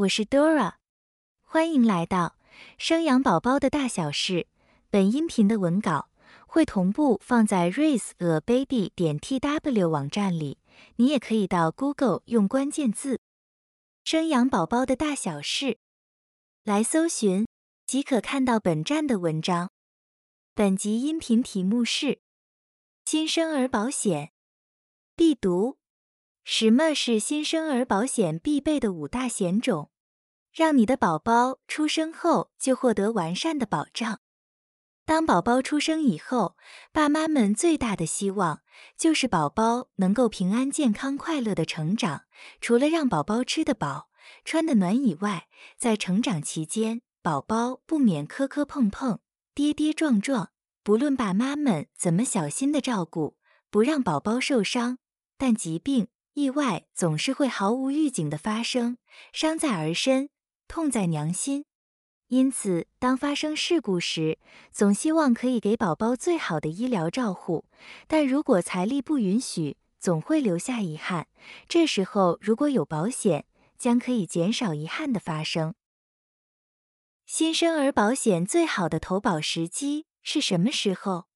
[0.00, 0.76] 我是 Dora，
[1.42, 2.38] 欢迎来到
[2.78, 4.46] 生养宝宝的大小事。
[4.88, 6.08] 本音频的文稿
[6.46, 10.58] 会同步放在 Raise a Baby 点 tw 网站里，
[10.96, 13.20] 你也可以到 Google 用关键字
[14.02, 15.76] “生养宝宝的大小事”
[16.64, 17.46] 来搜寻，
[17.86, 19.70] 即可看到本站的文章。
[20.54, 22.22] 本集音频题目是
[23.04, 24.32] 新生儿保险
[25.14, 25.79] 必读。
[26.44, 29.90] 什么是新生儿保险必备的五大险种？
[30.52, 34.20] 让你的宝宝出生后就获得完善的保障。
[35.04, 36.56] 当宝宝出生以后，
[36.92, 38.62] 爸妈们最大的希望
[38.96, 42.24] 就是宝宝能够平安、健康、快乐的成长。
[42.60, 44.08] 除了让宝宝吃得饱、
[44.44, 49.20] 穿得暖以外，在成长期间，宝宝不免磕磕碰碰、
[49.54, 50.50] 跌跌撞撞。
[50.82, 53.36] 不论爸妈们怎么小心的照顾，
[53.68, 54.98] 不让宝宝受伤，
[55.36, 56.08] 但疾病。
[56.34, 58.98] 意外总是会毫无预警的发生，
[59.32, 60.30] 伤在儿身，
[60.68, 61.64] 痛在娘心。
[62.28, 64.38] 因此，当发生事故时，
[64.70, 67.64] 总希望可以给宝宝最好的医疗照护。
[68.06, 71.26] 但如果财力不允许，总会留下遗憾。
[71.68, 75.74] 这时候，如果有保险，将可以减少遗憾的发生。
[77.26, 81.29] 新生儿保险最好的投保时机是什么时候？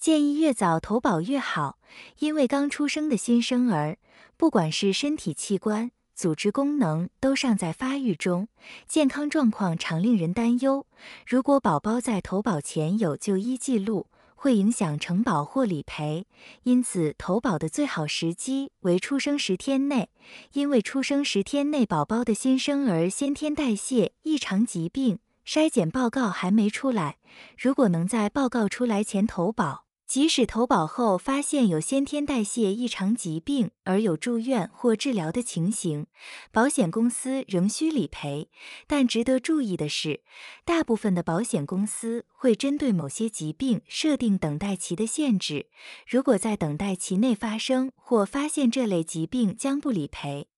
[0.00, 1.78] 建议越早投保越好，
[2.20, 3.98] 因为刚出生的新生儿，
[4.36, 8.46] 不管是身体器官、组织功能都尚在发育中，
[8.86, 10.86] 健康状况常令人担忧。
[11.26, 16.28] 如果宝宝在投保前有就医记录，会影响承保或理赔。
[16.62, 20.10] 因此，投保的最好时机为出生十天内，
[20.52, 27.16] 因为出生十天内宝宝的新生儿先天代谢异常疾病筛检报告还没出来，
[27.58, 29.87] 如果能在报告出来前投保。
[30.08, 36.06] 即使投保后发现有先天代谢异常疾病而有住院或治疗的情形，
[36.50, 38.48] 保险公司仍需理赔。
[38.86, 40.22] 但值得注意的是，
[40.64, 45.66] 大部分的保险公司会针对某些疾病设定等待期的限制。
[46.06, 50.48] 如果在等待期内发生或发现这类疾病，将不理赔。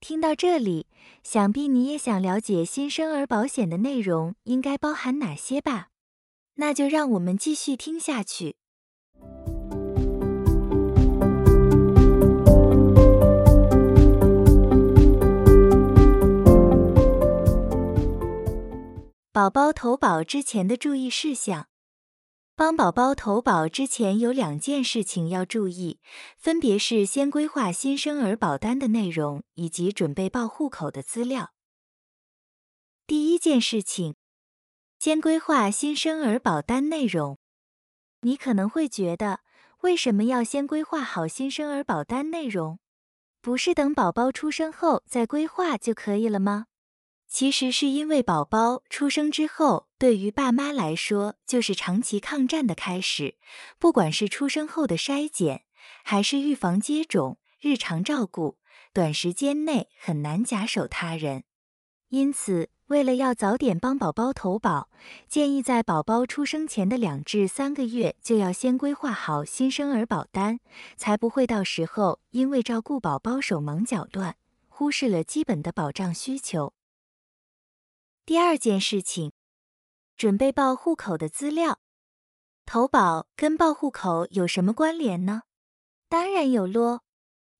[0.00, 0.86] 听到这里，
[1.22, 5.88] 想必你也想了解新生儿保险的内容应该包含哪些吧？
[6.60, 8.56] 那就让我们继续听下去。
[19.32, 21.68] 宝宝投保之前的注意事项：
[22.56, 26.00] 帮宝宝投保之前有两件事情要注意，
[26.36, 31.52] 分别是先规划新生儿保单的内容以及准备报户口的资料。
[33.06, 34.16] 第一件事情。
[34.98, 37.38] 先规划新生儿保单内容，
[38.22, 39.40] 你可能会觉得，
[39.82, 42.80] 为什么要先规划好新生儿保单内容？
[43.40, 46.66] 不是等宝宝出生后再规划就可以了吗？
[47.28, 53.36] 其实是因为宝宝出生之后，对于爸妈来说就是长期抗战的开始，
[53.78, 55.64] 不管是出生后的筛检，
[56.02, 58.58] 还是预防接种、日常照顾，
[58.92, 61.44] 短时间内很难假手他人，
[62.08, 62.70] 因此。
[62.88, 64.88] 为了要早点帮宝宝投保，
[65.28, 70.58] 建议在宝宝出生前的两至三个月就要先规划好新生儿保单，
[70.96, 74.36] 才不会到时候因为照顾宝宝手忙脚乱，
[74.68, 76.72] 忽视了基本的保障需求。
[78.24, 79.32] 第二件事情，
[80.16, 81.80] 准备报户口的资料。
[82.64, 85.42] 投保跟报户口有什么关联呢？
[86.08, 87.02] 当然有咯。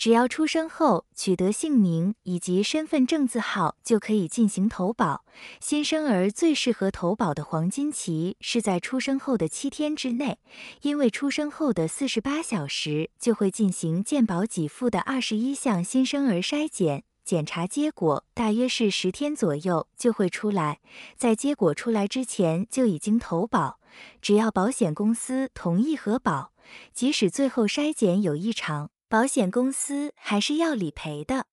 [0.00, 5.26] 只要出生后取得姓名以及身份证字号，就可以进行投保。
[5.60, 10.38] 新生儿最适合投保的黄金期是在出生后的七天之内，
[10.80, 20.80] 因为出生后的四十八小时就会进行健保给付的二十一项新生儿筛检，检查结果大约是十天左右就会出来。
[21.18, 23.78] 在结果出来之前就已经投保，
[24.22, 26.52] 只要保险公司同意核保，
[26.94, 28.88] 即使最后筛检有异常。
[29.10, 31.46] 保险公司还是要理赔的。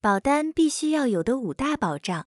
[0.00, 2.28] 保单必须要有的五大保障，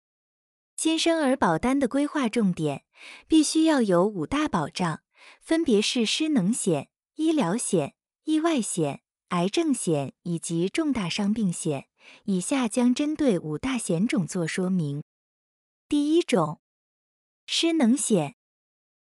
[0.75, 2.83] 新生儿保单的规划重点
[3.30, 5.04] 必须要有五大保障，
[5.39, 7.94] 分别是失能险、医疗险、
[8.25, 11.88] 意外险、癌症险以及重大伤病险。
[12.25, 15.03] 以下将针对五大险种做说明。
[15.88, 16.59] 第一种，
[17.45, 18.35] 失能险。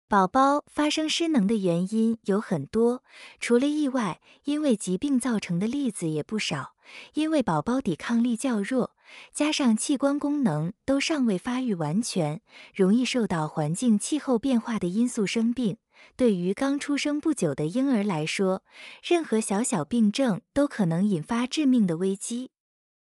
[0.08, 3.04] 宝宝发生失能的原因有很多，
[3.38, 6.74] 除了意外，因为疾病造成的例子也不少。
[7.14, 8.96] 因为宝宝抵抗力较弱，
[9.32, 12.40] 加上器官功能都尚未发育完全，
[12.74, 15.76] 容易受到环境气候变化的因素生病。
[16.16, 18.64] 对于刚出生不久的婴儿来说，
[19.04, 22.50] 任何小小病症都可能引发致命的危机。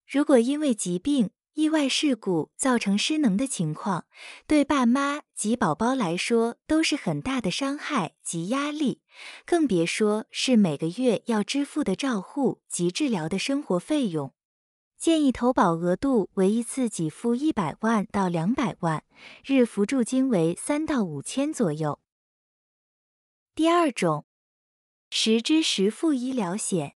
[0.07, 4.05] 如果因为疾病，意外事故造成失能的情况，
[4.45, 9.01] 对爸妈及宝宝来说都是很大的伤害及压力，
[9.45, 14.33] 更别说是每个月要支付的照护及治疗的生活费用。
[14.97, 19.03] 建议投保额度为一次给付一百万到两百万，
[19.45, 21.99] 日扶助金为三到五千左右。
[23.53, 24.25] 第二种，
[25.09, 26.95] 实支实付医疗险。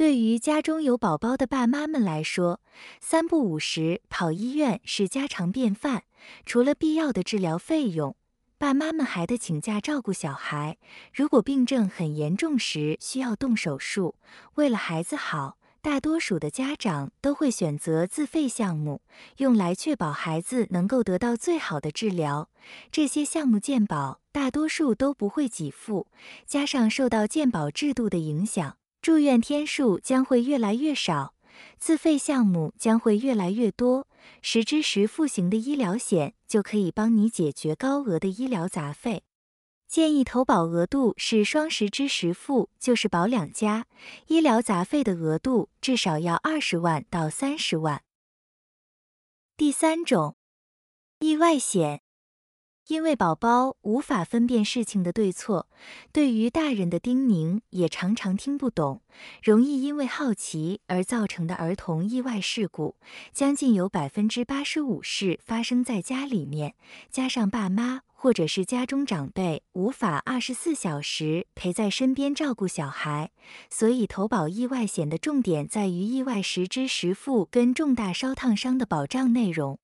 [0.00, 2.62] 对于家中有宝宝的爸妈们来说，
[3.02, 6.04] 三不五时跑医院是家常便饭。
[6.46, 8.16] 除了必要的治疗费用，
[8.56, 10.78] 爸妈们还得请假照顾小孩。
[11.12, 14.14] 如果病症很严重时需要动手术，
[14.54, 19.02] 为了孩子好，大多数的家长都会选择自费项目，
[19.36, 22.48] 用来确保孩子能够得到最好的治疗。
[22.90, 26.06] 这些项目健保大多数都不会给付，
[26.46, 28.78] 加上受到健保制度的影响。
[29.02, 31.34] 住院天数将会越来越少，
[31.78, 34.06] 自费项目将会越来越多，
[34.42, 39.24] 实支实付型的医疗险就可以帮你解决高额的医疗杂费。
[39.88, 43.86] 建议投保额度是双十支实付，就是保两家，
[44.26, 48.02] 医疗杂费的额度至少要二十万到三十万。
[49.56, 50.36] 第三种，
[51.20, 52.02] 意外险。
[52.90, 55.68] 因为宝宝无法分辨事情的对错，
[56.12, 59.00] 对于大人的叮咛也常常听不懂，
[59.44, 62.96] 容易因为好奇而造成的儿童意外事故，
[63.32, 66.74] 将近有百分之八十五是发生在家里面。
[67.12, 73.30] 加上爸妈或者是家中长辈无法二十四小时陪在身边照顾小孩，
[73.70, 79.78] 所以投保意外险的重点在于意外实支实付跟重大烧烫伤的保障内容。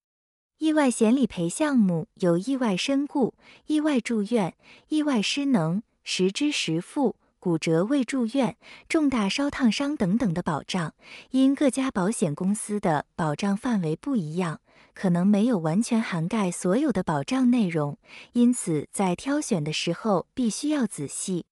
[0.59, 3.35] 意外险理赔项目有意外身故、
[3.67, 4.55] 意外住院、
[4.89, 8.57] 意外失能、实支实付、骨折未住院、
[8.89, 10.95] 重大烧烫伤等等的保障。
[11.31, 14.63] 因各家保险公司的保障范围不一样，
[14.95, 17.99] 可能没有完全涵盖所有的保障内容，
[18.33, 21.45] 因此在挑选的时候必须要仔细。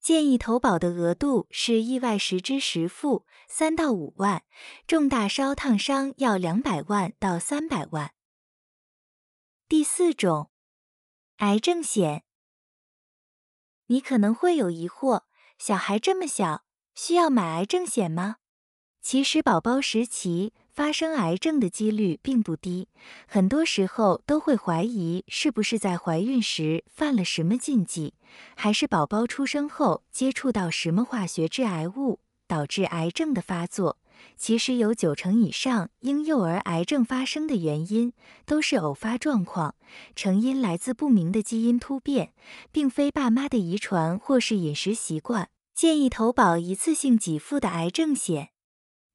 [0.00, 4.42] 建议投保的额度是意外实支实付三到五万，
[4.86, 8.12] 重大烧烫伤要两百万到三百万。
[9.70, 10.48] 第四种，
[11.40, 12.24] 癌症险。
[13.88, 15.24] 你可能会有疑惑：
[15.58, 18.36] 小孩这么小，需要买癌症险吗？
[19.02, 22.88] 其实，宝宝时期发生癌症的几率并不低，
[23.26, 28.14] 很多时候都会怀疑是不是在怀孕时犯了什么禁忌，
[28.56, 33.98] 还是宝宝出生后接触到什么化学致癌物导致癌症的发作。
[34.36, 38.12] 其实有九成以上婴幼儿癌症发生的原因
[38.46, 39.74] 都是偶发状况，
[40.14, 42.32] 成因来自不明的基因突变，
[42.70, 45.50] 并非爸妈的遗传或是饮食习惯。
[45.74, 48.50] 建议投保一次性给付的癌症险，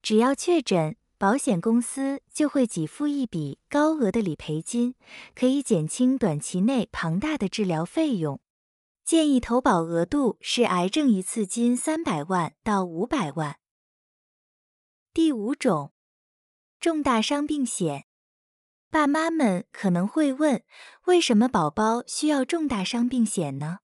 [0.02, 4.96] 只要确诊，保险公司就会给付一笔高额的理赔金，
[5.36, 8.40] 可以减轻短期内庞大的治疗费用。
[9.04, 13.58] 建议投保额度是癌症一次金三百万到五百万。
[15.16, 15.92] 第五种，
[16.80, 18.06] 重大伤病险。
[18.90, 20.64] 爸妈们可能会问，
[21.06, 23.82] 为什么宝宝需要重大伤病险呢？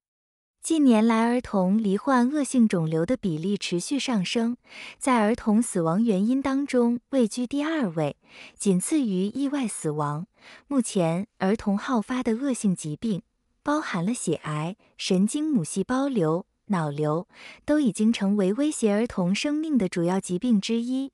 [0.63, 4.57] 近年来，儿童罹患恶性肿瘤的比例持续上升，
[4.97, 8.17] 在儿童死亡原因当中位居第二位，
[8.57, 10.25] 仅次于意外死亡。
[10.65, 13.21] 目前，儿童好发的恶性疾病，
[13.61, 17.27] 包含了血癌、神经母细胞瘤、脑瘤，
[17.65, 21.11] 都已经成为威胁儿童生命的主要疾病之一。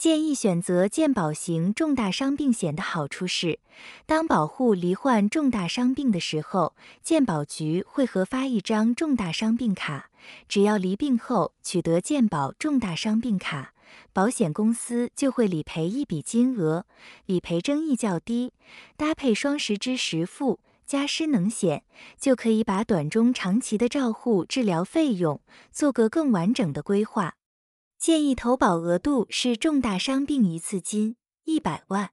[0.00, 3.58] 建议选择健保型重大伤病险的好处是，
[4.06, 10.08] 当保护罹患重大伤病的时候，健保局会核发一张重大伤病卡。
[10.48, 13.74] 只要离病后取得健保重大伤病卡，
[14.14, 16.86] 保险公司就会理赔一笔金额，
[17.26, 18.54] 理赔争议较低。
[18.96, 21.84] 搭配双十之实付加失能险，
[22.18, 27.34] 就可以把短中长期的照护治疗费用做个更完整的规划。
[28.00, 32.12] 建议投保额度是重大伤病一次金一百万。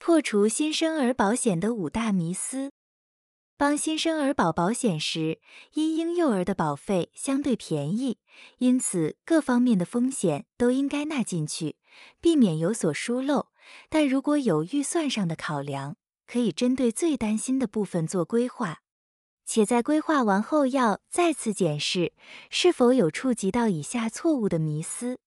[0.00, 2.72] 破除新生儿保险的五大迷思。
[3.56, 5.38] 帮新生儿保保险时，
[5.74, 8.18] 因婴幼儿的保费相对便宜，
[8.58, 11.76] 因此各方面的风险都应该纳进去，
[12.20, 13.46] 避免有所疏漏。
[13.88, 15.96] 但如果有预算上的考量，
[16.26, 18.82] 可以针对最担心的部分做规划，
[19.44, 22.12] 且在规划完后要再次检视
[22.50, 25.18] 是否有触及到以下错误的迷思。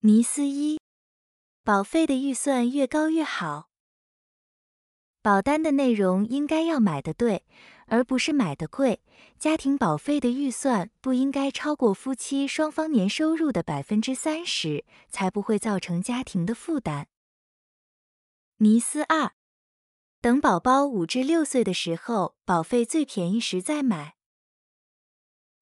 [0.00, 0.80] 迷思一：
[1.64, 3.68] 保费的预算越高越好。
[5.20, 7.44] 保单的内容应该要买的对，
[7.88, 9.00] 而不是买的贵。
[9.38, 17.08] 家庭保费的预算不应该超过夫妻双方年收入的百分之三十，才不会造成家庭的负担。
[18.56, 19.32] 迷思二。
[20.20, 24.17] 等宝宝五至六岁的时候，保费最便宜时再买。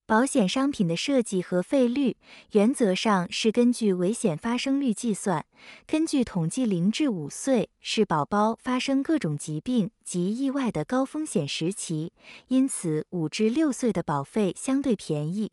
[0.08, 2.16] 保险商品的设计和费率
[2.52, 5.44] 原则上是根据危险发生率计算。
[5.84, 12.12] 根据统计，零至五岁是宝宝发生各种疾病及意外的高风险时期，
[12.46, 15.50] 因此五至六岁的保费相对便宜。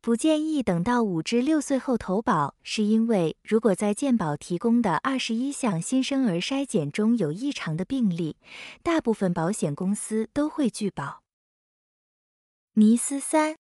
[0.00, 8.36] 不建议等到五至六岁后投保，是因为如果在健保提供的二十一项新生儿筛检中有异常的病例，
[8.82, 11.22] 大部分保险公司都会拒保。
[12.74, 13.56] 迷思三：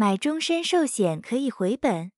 [0.00, 2.12] 买终身寿险可以回本。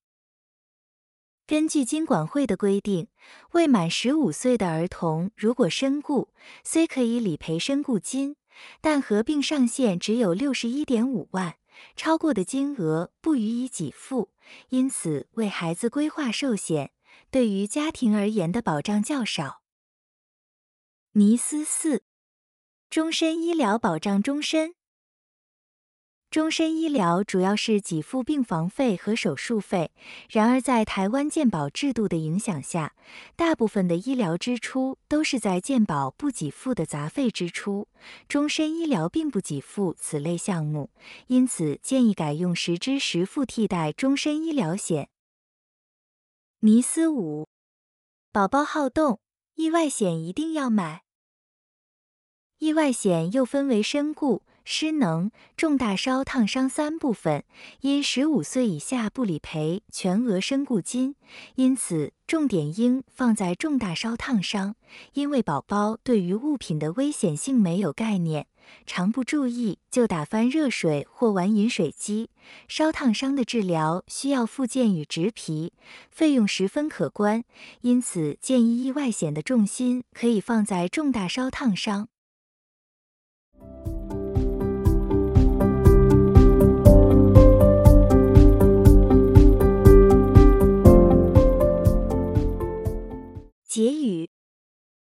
[1.47, 3.09] 根据金管会的规定，
[3.53, 6.29] 未满十五岁的儿童如果身故，
[6.63, 8.37] 虽可以理赔身故金，
[8.83, 11.57] 但合并上限只有六十一点五万。
[11.97, 14.29] 超过的金额不予以给付，
[14.69, 16.93] 因此为孩子规划寿险
[17.31, 19.63] 对于家庭而言的保障较少。
[21.13, 22.05] 迷思四：
[22.91, 24.75] 终身医疗保障终身。
[26.31, 29.91] 终身医疗主要是给付病房费和手术费，
[30.29, 32.95] 然而在台湾健保制度的影响下，
[33.35, 37.89] 大部分的医疗支出都是在健保不给付的杂费支出。
[38.29, 40.91] 终身医疗并不给付此类项目，
[41.27, 45.09] 因此建议改用实支实付替代终身医疗险。
[46.61, 47.49] 迷思五：
[48.31, 49.19] 宝宝好动，
[49.57, 51.03] 意外险一定要买。
[52.59, 54.45] 意外险又分为身故。
[54.73, 57.43] 失能、重大烧烫伤三部分，
[57.81, 61.17] 因十五岁以下不理赔全额身故金，
[61.57, 64.77] 因此重点应放在重大烧烫伤。
[65.15, 68.47] 因为宝宝对于物品的危险性没有概念，
[68.87, 72.31] 常不注意就打翻热水或玩饮水机，
[72.69, 75.73] 烧烫伤的治疗需要复健与植皮，
[76.13, 77.43] 费用十分可观，
[77.81, 82.09] 因此建议意外险的重心可以放在重大烧烫伤。
[93.73, 94.31] 结语：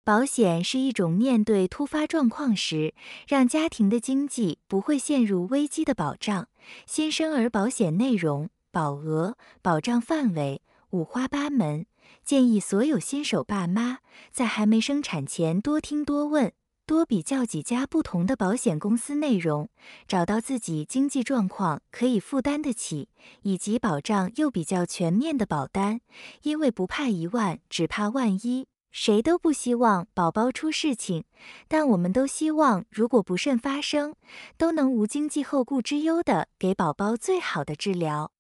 [0.04, 2.94] 保险是一种面对突发状况时，
[3.26, 6.50] 让家庭的经济不会陷入危机的保障。
[6.86, 11.86] 新生儿保险内容、保额、保障范围五花八门，
[12.26, 14.00] 建议所有新手爸妈
[14.30, 16.52] 在还没生产前多听多问。
[16.90, 19.70] 多比较几家不同的保险公司内容，
[20.08, 23.10] 找到自己经济状况可以负担得起，
[23.44, 26.02] 以及保障又比较全面的保单。
[26.42, 31.26] 因为不怕一万，只怕万一，谁都不希望宝宝出事情，
[31.68, 34.16] 但我们都希望如果不慎发生，
[34.58, 38.32] 都能无经济后顾之忧的给宝宝最好的治疗。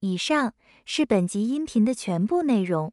[0.00, 2.92] 以上是本集音频的全部内容。